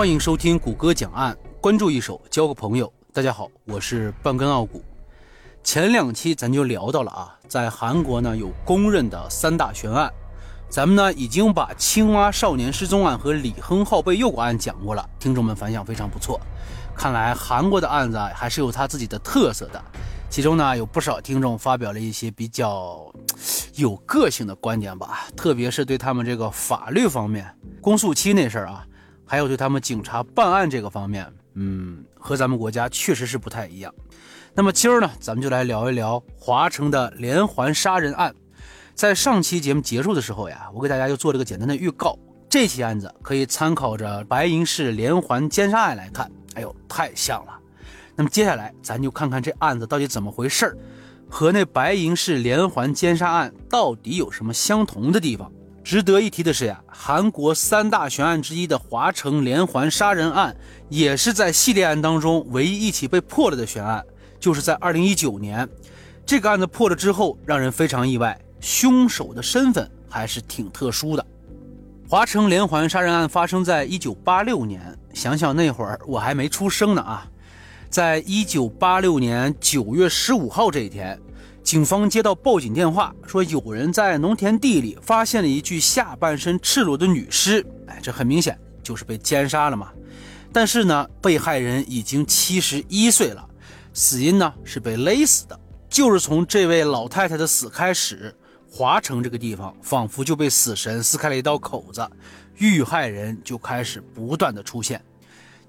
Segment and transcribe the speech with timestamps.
[0.00, 2.90] 欢迎收听谷歌讲案，关注一手交个朋友。
[3.12, 4.82] 大家好，我是半根傲骨。
[5.62, 10.10] 前两期咱就聊到了啊，在韩国呢有公认的三大悬案，
[10.70, 16.40] 咱们呢已经把青蛙少年失踪案和李亨浩被诱拐案讲过了，听众们反响非常不错。
[16.96, 19.84] 看来韩国的案子啊还是有它自己的特色的，
[20.30, 23.04] 其中呢有不少听众发表了一些比较
[23.74, 28.86] 有个性的观点吧，特别是对他们这个法律方面公诉期那事儿啊。
[29.30, 33.94] 还有对他们警察办案这个方面，嗯，和咱们国家确实是不太一样。
[34.54, 38.34] 那么今儿呢，咱们就来聊一聊华城的连环杀人案。
[38.92, 46.28] 在上期节目结束的时候呀，我给大家就做了个简单的预告，这起案子可以参考着白银市连环奸杀案来看。
[46.56, 47.56] 哎呦，太像了。
[48.16, 50.76] 那么接下来咱就看看这案子到底怎么回事儿，
[51.28, 55.52] 和那白银市连环奸杀案到底有什么相同的地方。
[55.82, 60.54] 值得一提的是呀，韩国三大悬案之一的华城连环杀人案，
[60.88, 64.04] 也是在系列案当中唯一一起被破了的悬案。
[64.38, 65.68] 就是在二零一九年，
[66.24, 71.26] 这个案子破了之后，让人非常意外，凶手的身份还是挺特殊的。
[72.08, 77.26] 华城连环杀人案发生在一九八六年，想想那会儿我还没出生呢啊，
[77.88, 81.18] 在一九八六年九月十五号这一天。
[81.62, 87.64] 警方接到报警电话，说有人在农田地里发现了一具下半身赤裸的女尸。
[87.86, 89.92] 哎，这很明显就是被奸杀了嘛。
[90.52, 93.48] 但是呢，被害人已经七十一岁了，
[93.92, 95.58] 死因呢是被勒死的。
[95.88, 98.34] 就是从这位老太太的死开始，
[98.68, 102.08] 华城这个地方仿佛就被死神撕开了一道口子，
[102.56, 105.00] 遇害人就开始不断的出现。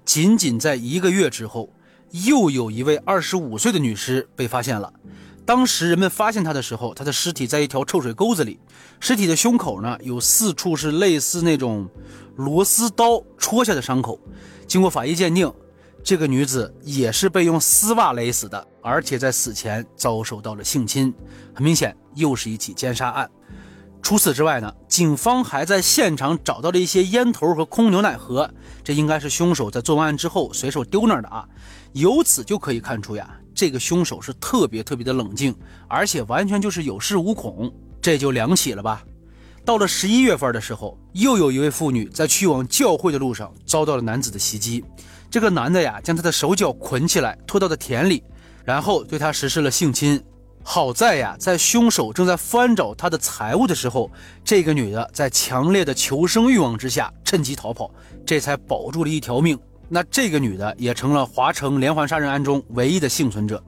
[0.04, 1.68] 仅仅在一个月之后，
[2.10, 4.92] 又有一位二十五岁的女尸被发现了。
[5.44, 8.60] 当时人们发现他的时候，他的尸体在一条臭水沟子里，
[9.00, 11.88] 尸体的胸口呢有四处是类似那种
[12.36, 14.18] 螺丝刀戳下的伤口。
[14.68, 15.52] 经过法医鉴定，
[16.04, 21.12] 这个女子也是被用丝袜勒死的，而且在死前遭受到了性侵，
[21.52, 23.28] 很明显又是一起奸杀案。
[24.00, 28.48] 除此之外呢，警方还在现场找到了一些烟头和空牛奶盒，
[28.82, 31.48] 这应该是凶手在做完案之后随手丢那儿的啊。
[31.92, 33.38] 由此就可以看出呀。
[33.62, 35.54] 这个凶手是特别特别的冷静，
[35.86, 39.04] 而且完全就是有恃无恐，这就两起了吧。
[39.64, 44.84] 到了十一月份的时候，又有一位妇女在去往教会的路上遭到了男子的袭击。
[45.30, 48.24] 这个男的呀，将她的手脚捆起来，拖到了田里，
[48.64, 50.20] 然后对她实施了性侵。
[50.64, 54.10] 好在呀，在凶手正在翻找她的财物的时候，
[54.42, 57.88] 这个女的在强烈的求生欲望之下趁机逃跑，
[58.26, 59.56] 这才保住了一条命。
[59.94, 63.62] 那这个女的也成了华城连环杀人案中唯一的幸存者。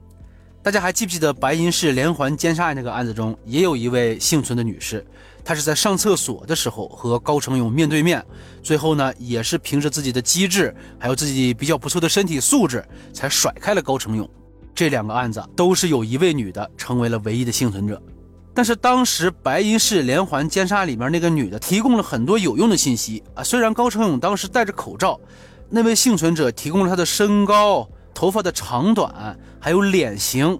[0.63, 5.05] 大家还记不记得白银市连环奸杀案那个案子中，也有一位幸存的女士，
[5.43, 8.25] 她是在上厕所的时候和高成勇面对面，
[8.63, 12.83] 最后呢也是凭着自己的机智，还有自己比较不错的身体素质，
[13.13, 14.27] 才甩开了高成勇。
[14.73, 18.01] 这两个案子都是有一位女的成为了唯一的幸存者。
[18.51, 25.19] 但是当时白银市连环奸杀里面那个女的提供了很多有用的信息啊，虽然高成勇当时戴着口罩。
[25.69, 30.59] 那位幸存者提供了他的身高、头发的长短，还有脸型。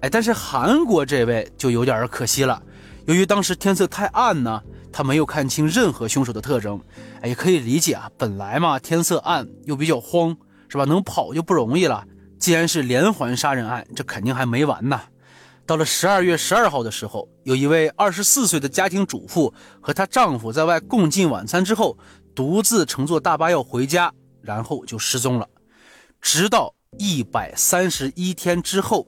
[0.00, 2.60] 哎，但是韩国这位就有点可惜了，
[3.06, 4.60] 由于当时天色太暗呢，
[4.90, 6.80] 他没有看清任何凶手的特征。
[7.20, 10.36] 哎，也可以理解啊，本来嘛天色暗又比较慌，
[10.68, 10.84] 是吧？
[10.84, 12.04] 能跑就不容易了。
[12.38, 15.00] 既然是连环杀人案，这肯定还没完呢。
[15.64, 21.96] 到了十二月十二号的时候，有一位二十四岁的家庭主妇和她丈夫在外共进晚餐之后，
[22.34, 24.12] 独自乘坐大巴要回家。
[24.42, 25.48] 然后就失踪了，
[26.20, 29.06] 直到一百三十一天之后，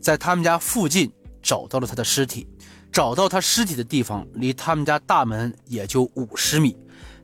[0.00, 1.12] 在他们家附近
[1.42, 2.46] 找到了他的尸体。
[2.92, 6.76] 找到他尸体的地方离他们家大门也就五十米。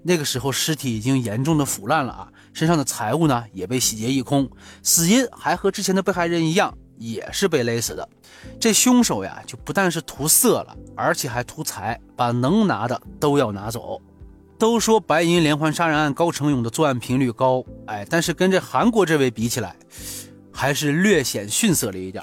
[0.02, 4.50] 那个时候尸体已经严重的腐烂了啊，身上的财物呢也被洗劫一空。
[4.82, 8.08] 死因还和之前的被害人一样，也是被勒死的。
[8.58, 14.02] 这凶手呀，就不但是图色了，而且还图财，把能拿的都要拿走。
[14.60, 19.74] 都说白银连环杀人案高成勇的作案频率高，哎，但是跟这韩国这位比起来，
[20.52, 22.22] 还是略显逊色了一点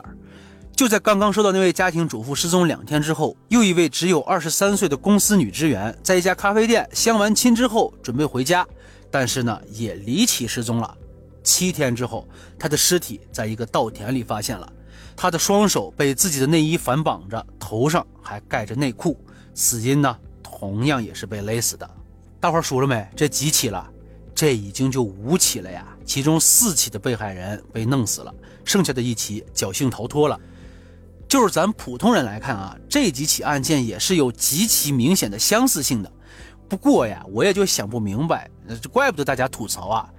[0.72, 8.63] 就在刚刚说到那位家庭主妇失踪两天之后，又一位只有二十三岁的公司女职员，在一家咖啡店相完亲之后准备回家，
[9.10, 10.95] 但是呢也离奇失踪了。
[11.44, 12.28] 七天之后，
[12.60, 14.72] 她的尸体在一个稻田里发现了，
[15.16, 19.19] 她的双手被自己的内衣反绑着，头上还盖着内裤，
[19.56, 21.96] 死因呢同样也是被勒死的。
[22.39, 23.07] 大伙数了没？
[23.16, 23.89] 这几起了？
[24.36, 25.86] 这已经就五起了呀！
[26.06, 30.39] 其中四起的被害人被弄死了，剩下的一起侥幸逃脱了。
[31.28, 36.12] 就是咱普通人来看啊，这几起案件也是有极其明显的相似性的。
[36.69, 38.50] 不过呀，我也就想不明白，
[38.81, 40.10] 这怪不得大家吐槽啊！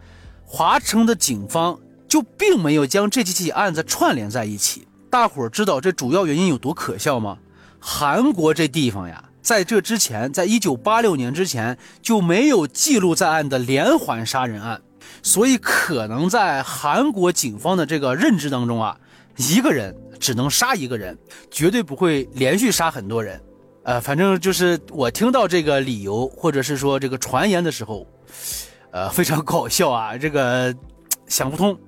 [0.44, 1.79] 华城的警方
[2.09, 4.88] 就并没有将这几起案子串联在一起。
[5.09, 7.38] 大伙儿知道这主要原因有多可笑吗？
[7.79, 14.81] 韩国这地方呀，在这之前，在一九八六年之前就没有记录在案的连环杀人案，
[15.23, 18.99] 所以可能在韩国警方的这个认知当中啊，
[19.37, 21.17] 一个人只能杀一个人，
[21.50, 23.40] 绝对不会连续杀很多人。
[23.85, 28.06] 呃，反正就是我听到这个理由或者是说这个传言的时候。
[28.91, 30.17] 呃，非常搞笑啊！
[30.17, 30.75] 这个
[31.26, 31.79] 想不通，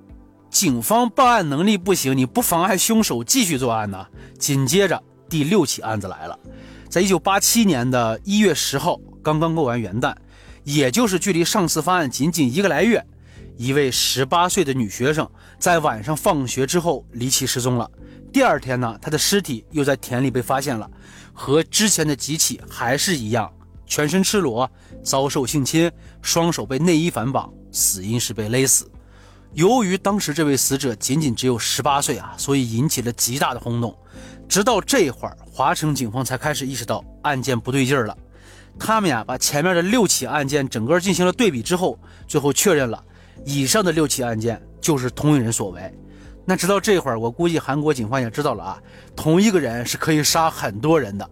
[0.51, 4.07] 警方办案能力不行，你不妨碍凶手继续作案呢？
[4.39, 6.39] 紧接着第六起案子来了，
[6.91, 10.13] 在一九八七年的一月十号，刚刚过完元旦，
[10.65, 13.07] 也就是距离上次发案仅仅一个来月，
[13.57, 17.89] 一位十八岁的女学生在晚上放学之后离奇失踪了。
[18.33, 20.91] 第二天呢，她的尸体又在田里被发现了，
[21.33, 23.49] 和之前的几起还是一样。
[23.87, 24.69] 全身赤裸，
[25.05, 25.89] 遭受性侵，
[26.21, 28.91] 双手被内衣反绑，死因是被勒死。
[29.53, 33.97] 由于当时这位死者仅仅只有十八岁啊，所以引起了极大的轰动。
[34.49, 38.17] 直到这会儿，华城警方才开始意识到案件不对劲儿了。
[38.79, 43.05] 他们呀，把前面的六起案件整个进行了对比之后，最后确认了
[43.45, 45.95] 以上的六起案件就是同一人所为。
[46.47, 48.83] 那直到这会儿，我估计韩国警方也知道了啊，
[49.15, 51.29] 同一个人是可以杀很多人的。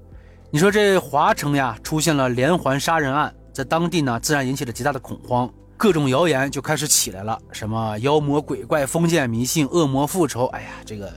[0.50, 10.44] 你说这华城呀，出现了连环杀人案，在当地呢，自然引起了极大的恐慌，各种谣言就开始起来了，什么妖魔鬼怪、封建迷信、恶魔复仇。
[10.48, 11.10] 哎呀，这个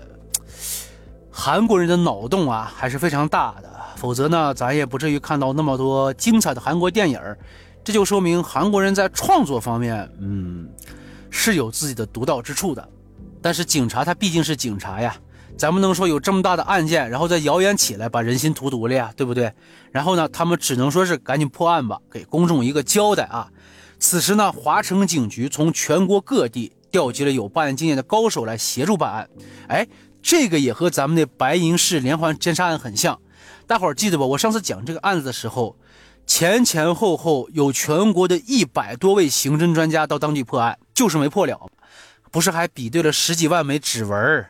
[1.43, 7.19] 韩国人的脑洞啊，还是非常大的，否则呢，咱也不至于看到那么多精彩的韩国电影
[7.83, 10.69] 这就说明韩国人在创作方面，嗯，
[11.31, 12.89] 是有自己的独到之处的。
[13.41, 15.15] 但是警察他毕竟是警察呀。
[15.57, 19.51] 咱不能说有这么大的案件，然后再谣言起来，把人心荼毒了呀，对不对？
[19.91, 23.49] 然后呢，他们只能说是赶紧破案吧，给公众一个交代啊。
[23.97, 29.27] 此时呢，华城警局从全国各地调集了有办案经验的高手来协助办案。
[29.67, 29.87] 哎，
[30.21, 33.19] 这个也和咱们的白银市连环奸杀案很像。
[33.67, 34.25] 大伙儿记得吧？
[34.25, 35.77] 我上次讲这个案子的时候，
[36.27, 41.69] 前前后后有全国的一百多位刑侦专家到当地破案，就是没破了。
[42.31, 44.45] 不是还比对了十几万枚指纹？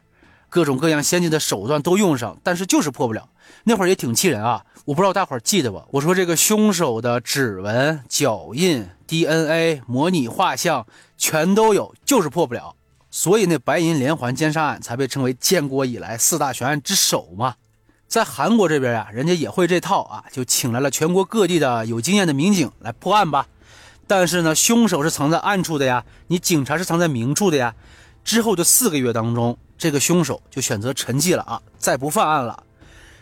[0.50, 3.30] 各种各样先进的手段都用上，但是就是破不了。
[3.64, 4.66] 那会儿也挺气人啊！
[4.86, 5.82] 我不知道大伙儿记得不？
[5.92, 10.86] 我说这个凶手的指纹、脚印、DNA、模拟画像
[11.18, 12.76] 全都有，就是破不了。
[13.12, 17.54] 所以那白银连环奸杀案才被称为建国以来四大悬案之首嘛。
[18.08, 23.48] 在韩国这边呀，人家也会这套啊，就请来了全国各地的有经验的民警来破案吧。
[24.08, 27.76] 但是呢，凶手是藏在暗处的呀，你警察是藏在明处的呀。
[28.24, 29.58] 之后的四个月当中。
[29.78, 32.62] 这个凶手就选择沉寂了啊，再不犯案了。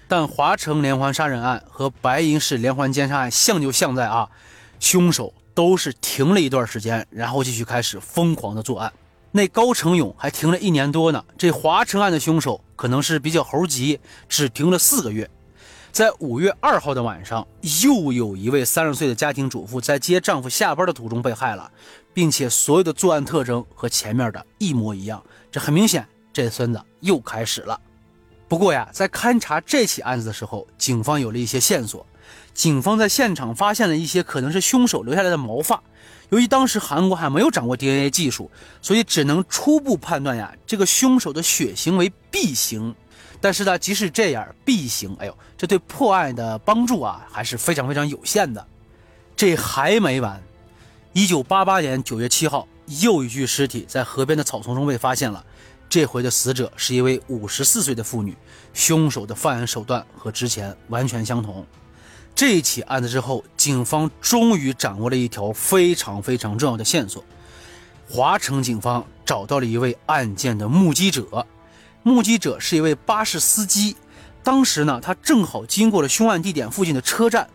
[0.09, 4.30] 但华城连环杀人案和白银市连环奸杀案像就像在啊，
[4.77, 8.91] 凶手都是停了一段时间，然后继续开始疯狂的作案。
[9.31, 11.24] 那高成勇还停了一年多呢。
[11.38, 15.30] 这华城案的凶手可能是比较猴急，只停了四个月。
[15.92, 17.48] 在五月二号的晚上，
[17.84, 21.72] 又有一位三十岁的家庭主妇在接丈夫下班的途中被害了，
[22.14, 25.24] 并且所有的作案特征和前面的一模一样。
[25.52, 26.08] 这很明显。
[26.32, 27.80] 这孙子又开始了。
[28.48, 32.06] 不过呀，在勘查这起案子的时候，警方有了一些线索。
[32.53, 35.82] 警方在现场发现了一些可能是凶手留下来的毛发。
[36.29, 38.50] 由于当时韩国还没有掌握 DNA 技术，
[38.81, 42.95] 所以只能初步判断呀，这个凶手的血型为 B 型。
[43.41, 48.65] 但是呢，即使这样，B 型，哎呦，这对破案的帮助啊，还是非常非常有限的。
[49.36, 50.41] 这还没完。
[51.13, 52.67] 一九八八年九月七号，
[53.01, 55.43] 又一具尸体在河边的草丛中被发现了。
[55.88, 58.38] 这回的死者是一位五十四岁的妇女，
[58.74, 61.65] 凶手的犯案手段和之前完全相同。
[62.39, 67.22] 这起案子之后，警方终于掌握了一条非常非常重要的线索。
[68.10, 71.46] 华城警方找到了一位案件的目击者，
[72.01, 73.98] 目击者是一位巴士司机。
[74.41, 77.50] 当时呢，他正好经过了凶案地点附近的车站，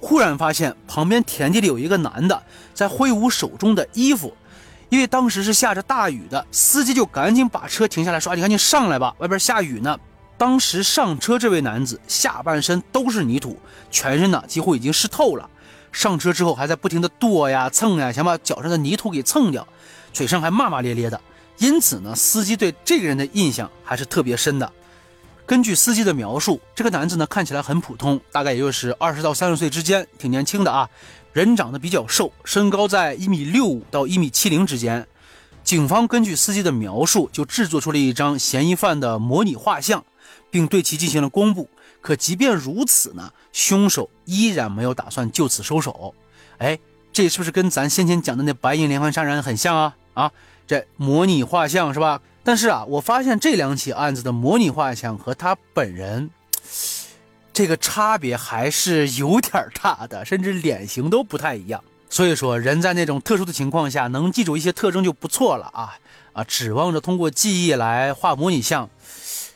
[0.00, 4.34] 忽然发现旁边田地里有一个男的在挥舞手中的衣服。
[4.88, 9.98] 因为当时是下着大雨的，司机就赶紧把车停下来，说：“你赶紧上来吧，外边下雨呢。”
[10.42, 13.56] 当时上车这位男子下半身都是泥土，
[13.92, 15.48] 全身呢几乎已经湿透了。
[15.92, 19.64] 上车之后还在不停的跺呀蹭呀，想把脚上的泥土给蹭掉，
[20.12, 21.20] 嘴上还骂骂咧咧的。
[21.58, 24.72] 因此呢，司机对这个人的印象还是特别深的。
[25.46, 30.90] 根据司机的描述，这个男子呢看起来很普通，大概也就是二十到三十岁之间，挺年轻的啊。
[31.32, 35.06] 人长得比较瘦，身高在一米六五到一米七零之间。
[35.62, 40.04] 警方根据司机的描述，就制作出了一张嫌疑犯的模拟画像，
[40.52, 41.68] 并对其进行了公布。
[42.00, 46.14] 可即便如此呢，凶手依然没有打算就此收手。
[46.58, 46.78] 哎，
[47.12, 49.96] 这是不是跟咱先前讲的那白银连环杀人很像啊？
[50.14, 50.32] 啊，
[50.66, 52.20] 这模拟画像是吧？
[52.44, 56.30] 但是啊，我发现这两起案子的模拟画像和他本人，
[57.52, 61.82] 这个差别还是有点大的， 甚至脸型都不太一样。
[62.10, 65.96] 所以说，人在那种特殊的情况下，能记住一些特征就不错了啊
[66.34, 66.44] 啊！
[66.44, 68.90] 指望着通过记忆来画模拟像，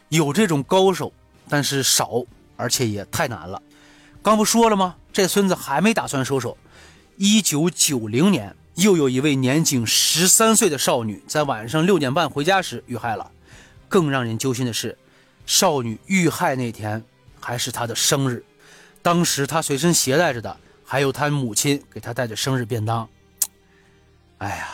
[0.09, 1.13] 有这种高手，
[1.49, 2.25] 但是少，
[2.57, 3.61] 而且也太难了。
[4.23, 4.97] 刚不说了吗？
[5.13, 6.57] 这孙子还没打算收手。
[7.17, 13.31] 一九九零年，又有一位年仅十三岁的少女在晚上六点半回家时遇害了。
[13.89, 14.99] 更让人揪心的是，
[15.47, 17.03] 少女遇害那天
[17.41, 18.45] 还是她的生日，
[19.01, 20.57] 当时她随身携带着的。
[20.85, 23.09] 还有她母亲给她带的生日便当。
[24.39, 24.69] 哎呀，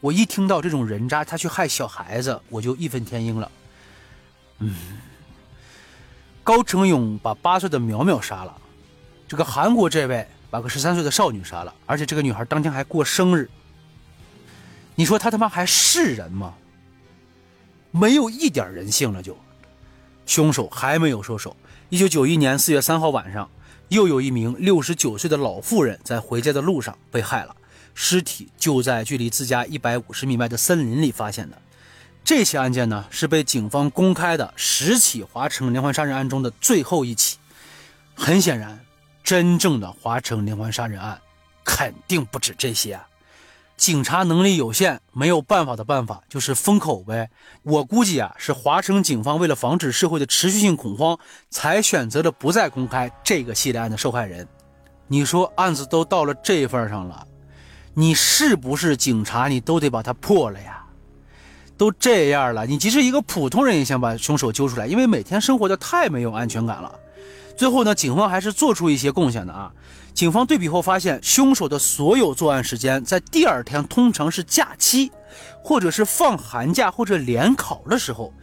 [0.00, 3.50] 我一听到这种人渣他去害小孩子，我就义愤填膺了。
[4.58, 4.74] 嗯，
[6.42, 8.56] 高成勇把八岁的苗苗杀了，
[9.26, 13.48] 这个韩国这位把个十三岁的少女杀了，而且这个女孩当天还过生日。
[14.94, 16.54] 你说他他妈还是人吗？
[17.90, 19.36] 没有一点人性了就。
[20.26, 21.56] 凶手还没有收手。
[21.88, 23.48] 一九九一年四月三号晚上。
[23.88, 27.56] 又有一名六十九岁的老妇人在回家的路上被害了，
[27.94, 31.56] 尸体就在距离自家一百五十米外的森林里发现的。
[32.28, 37.38] 这起案件呢，是被警方公开的十起华城连环杀人案中的最后一起。
[38.14, 38.78] 很显然，
[39.24, 41.18] 真正的华城连环杀人案
[41.64, 42.92] 肯定不止这些。
[42.92, 43.08] 啊
[43.78, 47.30] 警察能力有限，没有办法的办法就是封口呗。
[47.62, 51.18] 我估计啊，是华城警方为了防止社会的持续性恐慌，
[51.48, 54.46] 才选择了不再公开这个系列案的受害人。
[55.06, 57.26] 你说案子都到了这份上了，
[57.94, 60.77] 你是不是警察，你都得把它破了呀？
[61.78, 66.92] 都这样了，你即使一个普通人也想把凶手揪出来，因为每天生活的太没有安全感了。
[67.56, 69.72] 最后呢，警方还是做出一些贡献的啊。
[70.12, 75.12] 警方对比后发现，凶手的所有作案时间在第二天通常是假期，
[75.62, 78.34] 或者是放寒假或者联考的时候。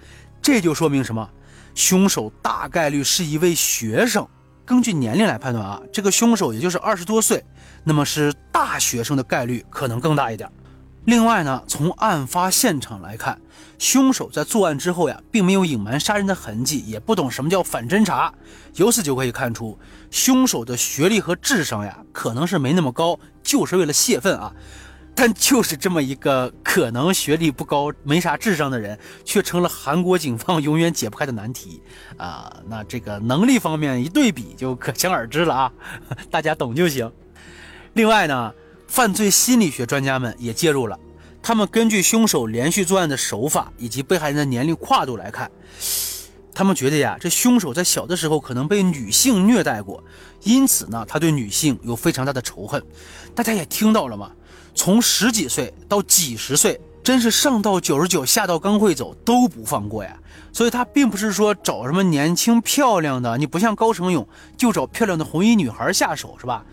[0.41, 1.29] 这就说明什么？
[1.73, 4.25] 凶手大概率是一位学生。
[4.65, 7.43] 根据年龄来判断啊，这个凶手也就是二十多岁，
[7.83, 10.49] 那么是大学生的概率可能更大一点。
[11.05, 13.39] 另外呢，从案发现场来看，
[13.77, 18.33] 凶手在作案之后呀，并没有隐瞒杀人的痕迹，也不懂什么叫反侦查，
[18.73, 19.77] 由此就可以看出，
[20.09, 24.51] 凶手的学历和智商呀，可能是没那么高，就是为了泄愤啊。
[25.13, 31.81] 但就是这么一个可能学历不高、没啥智商的人，却成了韩国警方永远解不开的难题
[32.17, 32.51] 啊。
[32.67, 35.71] 那这个能力方面一对比，就可想而知了啊，
[36.31, 37.11] 大家懂就行。
[37.93, 38.51] 另外呢。
[38.87, 40.97] 犯罪心理学专家们也介入了，
[41.41, 45.51] 他们根据凶手连续作案的手法以及被害人的年龄跨度来看，
[46.53, 50.03] 他们觉得呀，这凶手在小的时候可能被女性虐待过，
[50.43, 52.81] 因此呢，他对女性有非常大的仇恨。
[53.33, 54.31] 大家也听到了吗？
[54.73, 60.17] 从十几岁到几十岁，真是上到九十九，下到刚会走都不放过呀。
[60.53, 64.25] 所以他并不是说找什么年轻漂亮的，你不像高成勇
[64.55, 66.63] 就找漂亮的红衣女孩下手是吧？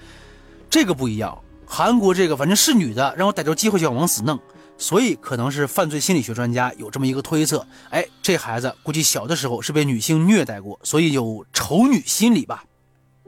[0.70, 1.36] 这个不一样。
[1.74, 4.38] 韩国这个反正是女的，让我逮着机会就要往死弄，
[4.76, 12.62] 所以可能是犯罪心理学专家有这么一个推测，哎，这孩子估计小的时候是被女性虐待过，所以有丑女心理吧。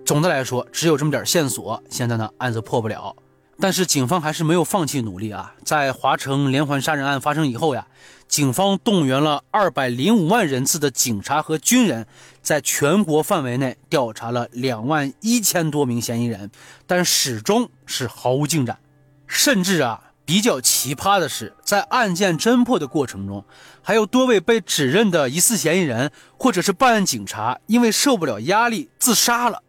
[0.04, 3.16] 总的来说，只有这么点线索，现在呢案子破不了。
[3.58, 5.54] 但是警方还是没有放弃努力啊！
[5.64, 7.86] 在华城连环杀人案发生以后呀，
[8.28, 12.06] 警方动员了二百零五万人次的警察和军人，
[12.42, 16.50] 在全国范围内调查了两万一千多名嫌疑人，
[16.86, 18.78] 但始终是毫无进展。
[19.26, 23.44] 甚至啊，比较奇葩的是，在案件侦破的过程中，
[23.82, 29.62] 还有多位被指认的疑似嫌疑人或者是办案警察，因为受不了压力自杀了。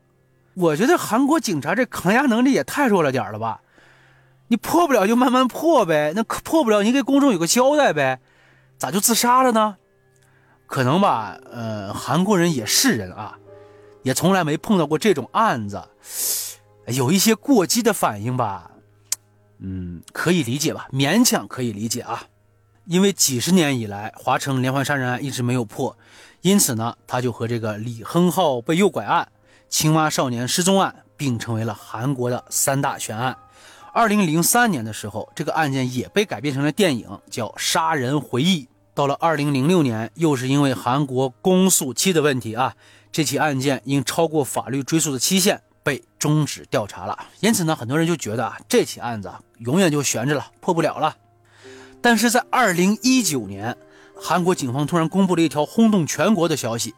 [0.56, 3.62] 我觉得韩国警察这抗压能力也太弱了点了吧！
[4.48, 8.20] 你破不了就慢慢破呗，那破不了你给公众有个交代呗，
[8.78, 9.78] 咋就自杀了呢？
[10.68, 13.38] 可能吧，呃，韩国人也是人啊，
[14.02, 15.82] 也从来没碰到过这种案子，
[16.88, 18.72] 有一些过激的反应吧，
[19.60, 22.24] 嗯，可以理解吧，勉强可以理解啊，
[22.86, 25.96] 因为几十年以来华城连环杀人案一直没有破，
[26.42, 29.32] 因此呢，他就和这个李亨浩被诱拐案、
[29.70, 33.38] 青蛙少年失踪案并成为了韩国的三大悬案。
[33.96, 38.64] 二零零三年的时候，这个案件也被改编成了电影，叫《杀人回忆》。
[38.94, 42.76] 到了二零零六年，又是因为韩国公诉期的问题啊，
[43.14, 47.18] 这起案件因超过法律追诉的期限被终止调查了。
[47.40, 51.16] 因此呢，很多人就觉得啊，这起案子永远就悬着了，破不了了。
[52.02, 53.78] 但是在二零一九年，
[54.14, 56.94] 韩国警方突然公布了一条轰动全国的消息，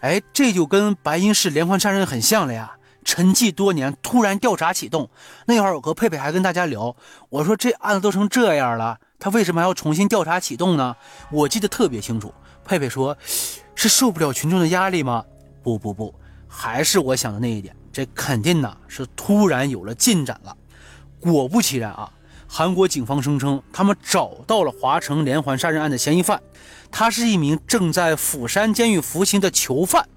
[0.00, 2.76] 哎，这就跟白银市连环杀人很像了呀。
[3.04, 5.10] 沉寂多年，突然调查启动。
[5.46, 6.94] 那会儿我和佩佩还跟大家聊，
[7.28, 10.96] 我说这案子都成这样了，他为什么还要重新调查启动呢？
[11.30, 12.32] 我记得特别清楚，
[12.64, 13.16] 佩佩说
[13.74, 15.24] 是受不了群众的压力吗？
[15.62, 16.14] 不不不，
[16.48, 20.56] 还是我想的那一点，这肯定呢是突然有了进展了。
[21.20, 22.10] 果不其然啊，
[22.48, 26.42] 韩国警方声称他们找到了华城连环杀人案的嫌疑犯，
[26.90, 30.08] 他是一名正在釜山监狱服刑的囚犯。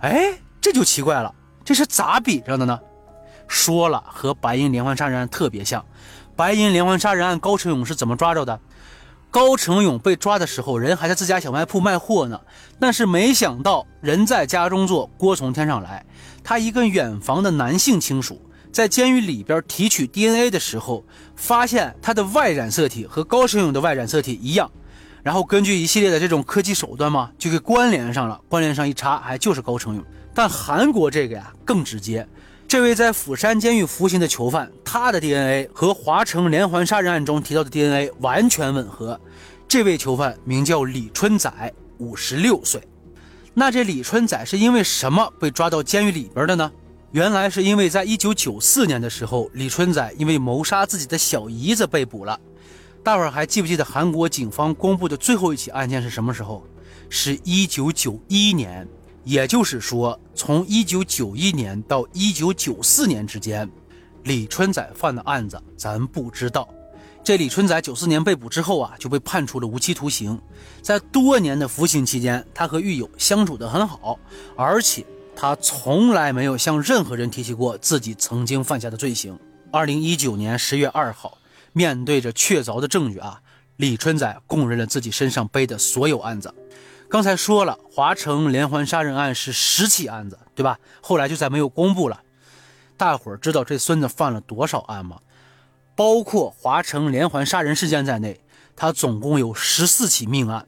[0.00, 1.32] 哎，这就奇怪了，
[1.64, 2.78] 这是咋比上的呢？
[3.48, 5.84] 说了和白银连环杀人案特别像。
[6.34, 8.58] 白银连环杀人案，高成勇是怎么抓着的？
[9.30, 12.40] 高成勇被抓的时候，人还在自家小卖铺卖货呢。
[12.78, 16.04] 但是没想到，人在家中坐，锅从天上来。
[16.44, 18.40] 他一个远房的男性亲属
[18.72, 21.04] 在监狱里边提取 DNA 的时候，
[21.36, 24.70] 发现他的 Y 染色体和高成勇的 Y 染色体一样。
[25.22, 28.40] 然后根据一系列的这种科技手段嘛，就给关联上了。
[28.48, 30.04] 关联上一查，还就是高成勇。
[30.34, 32.26] 但韩国这个呀更直接。
[32.66, 39.20] 这位在釜山监狱服刑的囚犯，他的 DNA 和华城连环杀人案中提到的 DNA 完全吻合。
[39.68, 42.82] 这位囚犯名叫李春仔，五十六岁。
[43.54, 46.72] 那这李春仔是因为什么被抓到监狱里边的呢？
[47.10, 52.40] 原来是因为在一九九四年的时候，李春仔因为谋杀自己的小姨子被捕了。
[53.02, 56.64] 大伙儿还记不记得韩国警方公布的最后一起案件是什么时候？
[57.08, 58.86] 是一九九一年。
[59.24, 63.70] 也就是说，从一九九一年到一九九四年之间，
[64.24, 66.68] 李春仔犯的案子咱不知道。
[67.22, 70.36] 这李春仔九四年被捕之后啊，就被判处了无期徒刑。
[70.82, 74.18] 在多年的服刑期间，他和狱友相处得很好，
[74.56, 75.06] 而且
[75.36, 79.38] 他从来没有向任何人提起过自己曾经犯下的罪行。
[79.70, 81.38] 二零一九年十月二号，
[81.72, 83.40] 面对着确凿的证据啊，
[83.76, 86.54] 李春仔供认了自己身上背的所有案子。
[87.08, 90.78] 刚才说了，华城连环杀人案是十起案子，对吧？
[91.00, 92.22] 后来就再没有公布了。
[92.96, 95.18] 大伙儿知道这孙子犯了多少案吗？
[95.94, 98.40] 包括华城连环杀人事件在内，
[98.74, 100.66] 他总共有十四起命案，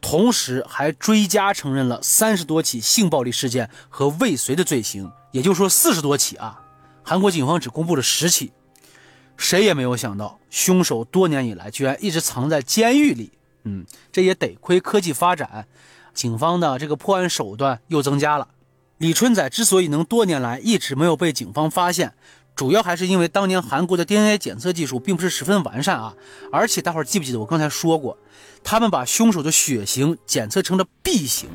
[0.00, 6.62] 同时还追加承认了三十多起性暴力事件和未遂的罪行，也就是说四十多起啊。
[7.02, 8.52] 韩国警方只公布了十起，
[9.36, 13.32] 谁也没有想到，凶手多年以来居然一直藏在监狱里。
[13.64, 15.66] 嗯，这也得亏科技发展，
[16.14, 18.48] 警方的这个破案手段又增加了。
[18.98, 22.14] 李春仔之所以能多年来一直没有被警方发现，
[22.54, 26.14] 主要还是因为当年韩国的 DNA 检测技术并不是十分完善啊。
[26.50, 28.16] 而且大伙儿记不记得我刚才说过，
[28.64, 31.50] 他们把凶手的血型检测成了 B 型，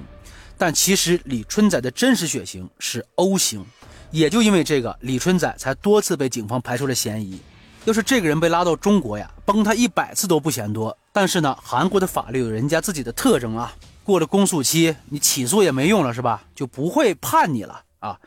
[0.57, 3.65] 但其实李春仔的真实血型是 O 型。
[4.11, 7.39] 也就因为这个，李春仔才多次被警方排除了嫌疑。
[7.85, 10.95] 要是这个人被拉到中国呀，崩他一百次都不嫌多。
[11.11, 13.73] 但是呢，韩国的法律有人家自己的特征啊。
[14.03, 16.43] 过了公诉期，你起诉也没用了，是吧？
[16.53, 18.19] 就不会判你了啊。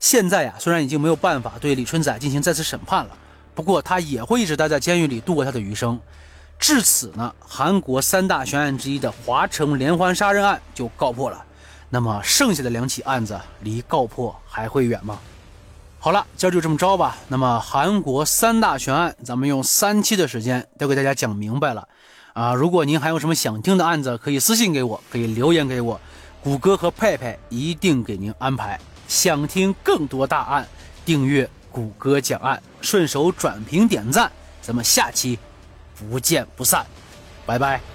[0.00, 3.10] 现在呀，虽然已经没有办法对李春仔进行再次审判了，
[3.54, 6.00] 不过他也会一直待在监狱里度过他的余生。
[6.58, 11.44] 至此呢，韩国三大悬案之一的华城连环杀人案就告破了。
[11.90, 15.18] 那么剩下的两起案子离告破还会远吗？
[16.04, 17.16] 好了，今儿就这么着吧。
[17.28, 21.86] 那么韩国三大悬案，咱们用三期的时间都给大家讲明白了
[22.32, 22.52] 啊！
[22.54, 26.00] 如果您还有什么想听的案子，可以私信给我，可以留言给我，
[26.42, 28.80] 谷歌和佩佩一定给您安排。
[29.06, 30.66] 想听更多大案，
[31.04, 34.28] 订阅谷歌讲案，顺手转评点赞，
[34.60, 35.38] 咱们下期
[35.94, 36.84] 不见不散，
[37.46, 37.91] 拜拜。